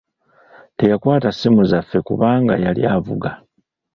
[0.77, 3.29] Teyakwata ssimu zaffe kubanga yali avuga.